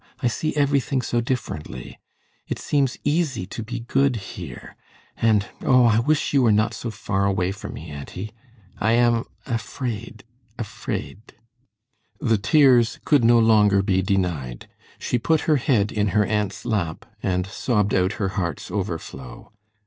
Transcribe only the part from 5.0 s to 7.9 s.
and, oh! I wish you were not so far away from